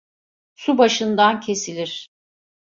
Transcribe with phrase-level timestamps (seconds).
[0.55, 2.09] Su başından kesilir.